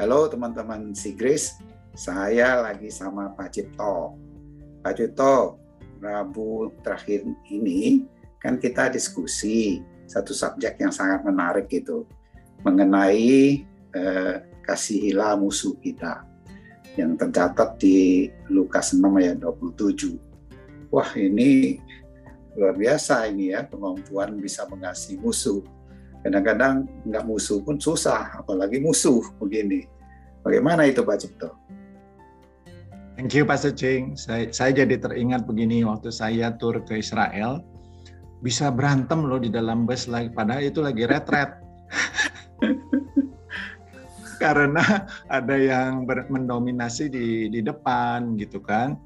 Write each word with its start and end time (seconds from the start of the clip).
Halo 0.00 0.32
teman-teman 0.32 0.96
Sigris, 0.96 1.60
saya 1.92 2.56
lagi 2.64 2.88
sama 2.88 3.36
Pak 3.36 3.52
Cipto. 3.52 4.16
Pak 4.80 4.96
Cipto, 4.96 5.60
Rabu 6.00 6.72
terakhir 6.80 7.28
ini 7.52 8.08
kan 8.40 8.56
kita 8.56 8.88
diskusi 8.88 9.84
satu 10.08 10.32
subjek 10.32 10.80
yang 10.80 10.88
sangat 10.88 11.20
menarik 11.20 11.68
itu 11.68 12.08
mengenai 12.64 13.60
eh, 13.92 14.34
kasihlah 14.64 15.36
musuh 15.36 15.76
kita 15.84 16.24
yang 16.96 17.20
tercatat 17.20 17.76
di 17.76 18.32
Lukas 18.48 18.96
6 18.96 19.04
ayat 19.04 19.36
27. 19.44 20.16
Wah 20.88 21.12
ini 21.12 21.76
luar 22.56 22.72
biasa 22.72 23.28
ini 23.28 23.52
ya 23.52 23.68
kemampuan 23.68 24.40
bisa 24.40 24.64
mengasihi 24.64 25.20
musuh. 25.20 25.60
Kadang-kadang 26.20 26.84
nggak 27.08 27.24
musuh 27.24 27.64
pun 27.64 27.80
susah, 27.80 28.36
apalagi 28.36 28.76
musuh 28.76 29.24
begini. 29.40 29.99
Bagaimana 30.40 30.88
itu 30.88 31.04
Pak 31.04 31.16
Cipto? 31.20 31.52
Thank 33.20 33.36
you 33.36 33.44
Pak 33.44 33.60
Secing. 33.60 34.16
Saya, 34.16 34.48
saya 34.48 34.72
jadi 34.72 34.96
teringat 34.96 35.44
begini 35.44 35.84
waktu 35.84 36.08
saya 36.08 36.56
tur 36.56 36.80
ke 36.88 37.04
Israel, 37.04 37.60
bisa 38.40 38.72
berantem 38.72 39.28
loh 39.28 39.36
di 39.36 39.52
dalam 39.52 39.84
bus 39.84 40.08
lagi, 40.08 40.32
padahal 40.32 40.64
itu 40.64 40.80
lagi 40.80 41.04
retret. 41.04 41.52
Karena 44.42 44.80
ada 45.28 45.52
yang 45.52 46.08
mendominasi 46.08 47.12
di, 47.12 47.52
di 47.52 47.60
depan 47.60 48.40
gitu 48.40 48.64
kan. 48.64 48.96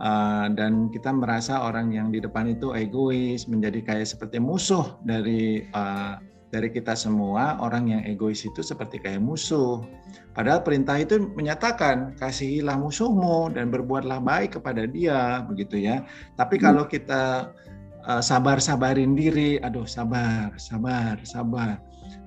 Uh, 0.00 0.48
dan 0.56 0.88
kita 0.88 1.12
merasa 1.12 1.60
orang 1.60 1.92
yang 1.92 2.08
di 2.08 2.24
depan 2.24 2.48
itu 2.48 2.72
egois, 2.72 3.44
menjadi 3.44 3.84
kayak 3.84 4.08
seperti 4.08 4.40
musuh 4.40 4.96
dari 5.04 5.68
uh, 5.76 6.16
dari 6.50 6.68
kita 6.70 6.98
semua 6.98 7.62
orang 7.62 7.94
yang 7.94 8.02
egois 8.02 8.42
itu 8.42 8.60
seperti 8.60 8.98
kayak 8.98 9.22
musuh. 9.22 9.86
Padahal 10.34 10.66
perintah 10.66 10.98
itu 10.98 11.30
menyatakan 11.38 12.18
kasihilah 12.18 12.74
musuhmu 12.74 13.54
dan 13.54 13.70
berbuatlah 13.70 14.18
baik 14.18 14.58
kepada 14.58 14.86
dia 14.86 15.46
begitu 15.46 15.78
ya. 15.78 16.02
Tapi 16.34 16.58
hmm. 16.58 16.64
kalau 16.66 16.84
kita 16.90 17.54
uh, 18.02 18.22
sabar-sabarin 18.22 19.14
diri, 19.14 19.62
aduh 19.62 19.86
sabar, 19.86 20.50
sabar, 20.58 21.22
sabar. 21.22 21.78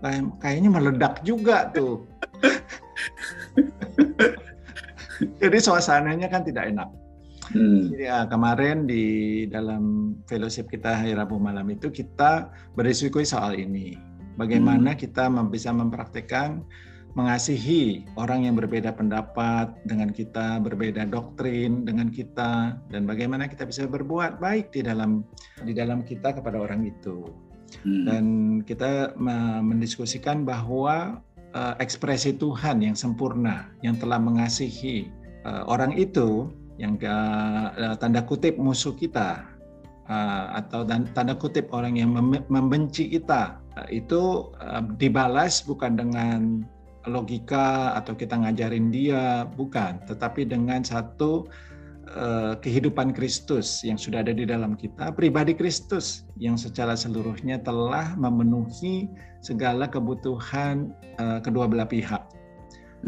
Kayak, 0.00 0.24
kayaknya 0.40 0.70
meledak 0.72 1.20
juga 1.20 1.68
tuh. 1.76 2.08
Jadi 5.40 5.58
suasananya 5.60 6.28
kan 6.28 6.44
tidak 6.44 6.72
enak. 6.72 6.88
Hmm. 7.52 7.94
Jadi, 7.94 8.10
ya, 8.10 8.26
kemarin 8.26 8.88
di 8.88 9.04
dalam 9.46 10.14
fellowship 10.26 10.66
kita 10.70 10.98
hari 10.98 11.14
Rabu 11.14 11.38
malam 11.38 11.68
itu 11.70 11.92
kita 11.92 12.50
berdiskusi 12.74 13.28
soal 13.28 13.54
ini. 13.54 13.94
Bagaimana 14.36 14.92
hmm. 14.92 15.00
kita 15.00 15.30
bisa 15.48 15.70
mempraktekkan 15.72 16.66
mengasihi 17.16 18.04
orang 18.20 18.44
yang 18.44 18.60
berbeda 18.60 18.92
pendapat 18.92 19.72
dengan 19.88 20.12
kita, 20.12 20.60
berbeda 20.60 21.08
doktrin 21.08 21.88
dengan 21.88 22.12
kita, 22.12 22.76
dan 22.92 23.08
bagaimana 23.08 23.48
kita 23.48 23.64
bisa 23.64 23.88
berbuat 23.88 24.36
baik 24.36 24.68
di 24.76 24.84
dalam 24.84 25.24
di 25.64 25.72
dalam 25.72 26.04
kita 26.04 26.36
kepada 26.36 26.60
orang 26.60 26.84
itu. 26.84 27.32
Hmm. 27.82 28.04
Dan 28.04 28.24
kita 28.68 29.16
mendiskusikan 29.64 30.44
bahwa 30.44 31.24
uh, 31.56 31.74
ekspresi 31.80 32.36
Tuhan 32.36 32.84
yang 32.84 32.92
sempurna, 32.92 33.72
yang 33.80 33.96
telah 33.96 34.20
mengasihi 34.20 35.08
uh, 35.48 35.64
orang 35.64 35.96
itu 35.96 36.52
yang 36.76 37.00
uh, 37.00 37.96
tanda 37.96 38.20
kutip 38.24 38.60
musuh 38.60 38.92
kita 38.92 39.44
uh, 40.08 40.60
atau 40.60 40.84
tanda 40.86 41.34
kutip 41.36 41.72
orang 41.72 41.96
yang 41.96 42.12
membenci 42.48 43.08
kita 43.08 43.56
uh, 43.80 43.88
itu 43.88 44.52
dibalas 45.00 45.64
bukan 45.64 45.96
dengan 45.96 46.64
logika 47.08 47.96
atau 47.96 48.12
kita 48.18 48.34
ngajarin 48.36 48.90
dia 48.90 49.46
bukan 49.56 50.02
tetapi 50.10 50.44
dengan 50.44 50.82
satu 50.82 51.46
kehidupan 52.62 53.10
Kristus 53.10 53.82
yang 53.82 53.98
sudah 53.98 54.22
ada 54.22 54.30
di 54.30 54.46
dalam 54.46 54.78
kita 54.78 55.10
pribadi 55.10 55.58
Kristus 55.58 56.22
yang 56.38 56.54
secara 56.54 56.94
seluruhnya 56.94 57.58
telah 57.58 58.14
memenuhi 58.14 59.10
segala 59.42 59.90
kebutuhan 59.90 60.94
uh, 61.18 61.42
kedua 61.42 61.66
belah 61.66 61.84
pihak 61.86 62.22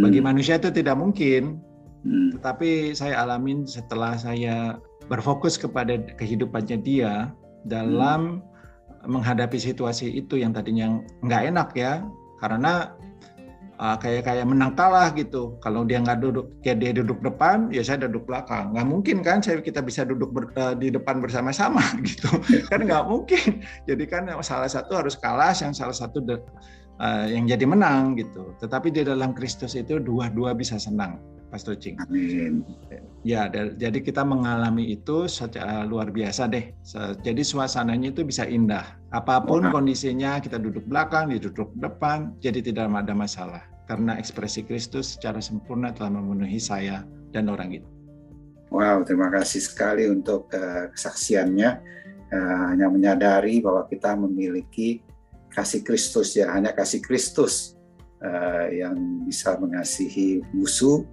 bagi 0.00 0.20
hmm. 0.20 0.28
manusia 0.28 0.56
itu 0.56 0.72
tidak 0.72 0.96
mungkin 0.96 1.60
Hmm. 2.02 2.34
Tetapi 2.34 2.92
saya 2.94 3.22
alamin 3.22 3.66
setelah 3.66 4.18
saya 4.18 4.78
berfokus 5.06 5.58
kepada 5.58 5.98
kehidupannya 6.18 6.82
dia 6.82 7.30
dalam 7.66 8.42
hmm. 8.42 9.10
menghadapi 9.10 9.58
situasi 9.58 10.10
itu 10.10 10.38
yang 10.38 10.54
tadinya 10.54 10.98
nggak 11.22 11.42
enak 11.54 11.68
ya, 11.78 12.02
karena 12.42 12.94
uh, 13.82 13.96
kayak 13.98 14.22
kayak 14.26 14.46
menang 14.46 14.78
kalah 14.78 15.10
gitu. 15.14 15.58
Kalau 15.58 15.82
dia 15.82 15.98
nggak 15.98 16.22
duduk, 16.22 16.46
kayak 16.62 16.78
dia 16.78 16.92
duduk 16.94 17.18
depan, 17.22 17.66
ya 17.74 17.82
saya 17.82 18.06
duduk 18.06 18.30
belakang. 18.30 18.70
Nggak 18.74 18.86
mungkin 18.86 19.16
kan 19.26 19.42
saya 19.42 19.58
kita 19.58 19.82
bisa 19.82 20.06
duduk 20.06 20.30
ber, 20.30 20.50
uh, 20.54 20.74
di 20.78 20.94
depan 20.94 21.18
bersama-sama 21.18 21.82
gitu. 22.08 22.30
kan 22.70 22.86
nggak 22.86 23.04
mungkin. 23.10 23.62
Jadi 23.90 24.04
kan 24.06 24.30
salah 24.46 24.70
satu 24.70 24.98
harus 24.98 25.18
kalah, 25.18 25.50
yang 25.58 25.74
salah 25.74 25.94
satu 25.94 26.22
de, 26.22 26.38
uh, 27.02 27.26
yang 27.26 27.50
jadi 27.50 27.66
menang 27.66 28.14
gitu. 28.14 28.54
Tetapi 28.62 28.94
di 28.94 29.02
dalam 29.02 29.34
Kristus 29.34 29.74
itu 29.74 29.98
dua-dua 29.98 30.54
bisa 30.54 30.78
senang. 30.78 31.18
Pastor 31.52 31.76
Cing. 31.76 32.00
Amin. 32.00 32.64
Ya, 33.28 33.44
jadi 33.52 34.00
kita 34.00 34.24
mengalami 34.24 34.96
itu 34.96 35.28
secara 35.28 35.84
luar 35.84 36.08
biasa 36.08 36.48
deh. 36.48 36.72
Jadi 37.20 37.44
suasananya 37.44 38.08
itu 38.16 38.24
bisa 38.24 38.48
indah. 38.48 38.96
Apa 39.12 39.44
pun 39.44 39.68
kondisinya, 39.68 40.40
kita 40.40 40.56
duduk 40.56 40.88
belakang, 40.88 41.28
duduk 41.28 41.68
depan, 41.76 42.32
jadi 42.40 42.64
tidak 42.64 42.88
ada 42.88 43.12
masalah. 43.12 43.60
Karena 43.84 44.16
ekspresi 44.16 44.64
Kristus 44.64 45.20
secara 45.20 45.44
sempurna 45.44 45.92
telah 45.92 46.16
memenuhi 46.16 46.56
saya 46.56 47.04
dan 47.36 47.52
orang 47.52 47.76
itu. 47.76 47.88
Wow, 48.72 49.04
terima 49.04 49.28
kasih 49.28 49.60
sekali 49.60 50.08
untuk 50.08 50.48
uh, 50.56 50.88
kesaksiannya. 50.88 51.70
Uh, 52.32 52.72
hanya 52.72 52.88
menyadari 52.88 53.60
bahwa 53.60 53.84
kita 53.92 54.16
memiliki 54.16 55.04
kasih 55.52 55.84
Kristus 55.84 56.32
ya, 56.32 56.48
hanya 56.56 56.72
kasih 56.72 57.04
Kristus 57.04 57.76
uh, 58.24 58.72
yang 58.72 58.96
bisa 59.28 59.60
mengasihi 59.60 60.40
musuh 60.56 61.04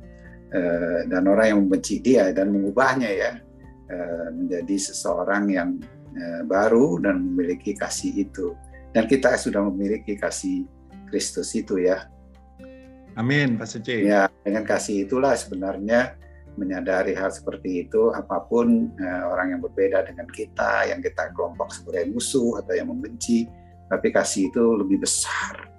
Eh, 0.49 1.05
dan 1.05 1.29
orang 1.29 1.45
yang 1.53 1.59
membenci 1.61 2.01
dia 2.01 2.33
dan 2.33 2.49
mengubahnya 2.49 3.05
ya 3.05 3.37
eh, 3.85 4.27
menjadi 4.33 4.81
seseorang 4.81 5.45
yang 5.45 5.77
eh, 6.17 6.41
baru 6.41 6.97
dan 6.97 7.21
memiliki 7.21 7.77
kasih 7.77 8.25
itu 8.25 8.57
dan 8.89 9.05
kita 9.05 9.37
sudah 9.37 9.61
memiliki 9.69 10.17
kasih 10.17 10.65
Kristus 11.05 11.53
itu 11.53 11.77
ya. 11.77 12.09
Amin, 13.13 13.61
Pak 13.61 13.69
Suci. 13.69 14.09
Ya, 14.09 14.25
dengan 14.41 14.65
kasih 14.65 15.05
itulah 15.05 15.37
sebenarnya 15.37 16.17
menyadari 16.57 17.13
hal 17.13 17.29
seperti 17.29 17.85
itu 17.85 18.09
apa 18.09 18.41
pun 18.49 18.89
orang 19.29 19.53
yang 19.53 19.61
berbeda 19.61 20.01
dengan 20.09 20.25
kita 20.33 20.89
yang 20.89 20.97
kita 20.99 21.29
kelompok 21.37 21.69
sebagai 21.69 22.09
musuh 22.09 22.57
atau 22.57 22.73
yang 22.73 22.89
membenci 22.89 23.45
tapi 23.85 24.09
kasih 24.09 24.49
itu 24.49 24.63
lebih 24.75 24.99
besar 25.05 25.69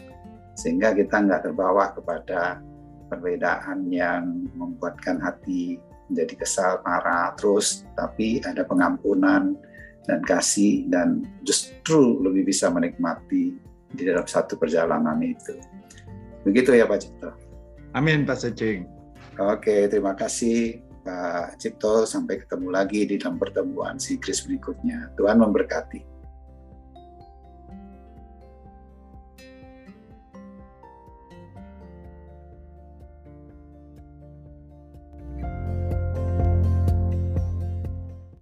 sehingga 0.54 0.94
kita 0.94 1.20
nggak 1.20 1.50
terbawa 1.50 1.92
kepada 1.92 2.62
perbedaan 3.10 3.90
yang 3.90 4.46
membuatkan 4.54 5.18
hati 5.18 5.82
menjadi 6.10 6.46
kesal, 6.46 6.72
marah 6.86 7.34
terus, 7.34 7.86
tapi 7.98 8.38
ada 8.46 8.62
pengampunan 8.62 9.58
dan 10.06 10.20
kasih 10.26 10.86
dan 10.90 11.26
justru 11.46 12.18
lebih 12.22 12.50
bisa 12.50 12.70
menikmati 12.70 13.54
di 13.94 14.02
dalam 14.06 14.26
satu 14.26 14.58
perjalanan 14.58 15.18
itu. 15.22 15.54
Begitu 16.42 16.74
ya 16.74 16.86
Pak 16.86 16.98
Cipto. 17.02 17.30
Amin 17.94 18.26
Pak 18.26 18.38
Secing. 18.42 18.86
Oke, 19.38 19.86
terima 19.86 20.18
kasih 20.18 20.82
Pak 21.06 21.62
Cipto. 21.62 22.06
Sampai 22.06 22.42
ketemu 22.42 22.74
lagi 22.74 23.06
di 23.06 23.18
dalam 23.18 23.38
pertemuan 23.38 24.02
si 24.02 24.18
Kris 24.18 24.42
berikutnya. 24.46 25.14
Tuhan 25.14 25.38
memberkati. 25.38 26.09